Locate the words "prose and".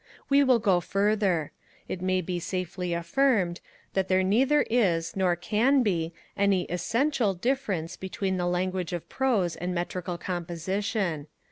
9.09-9.75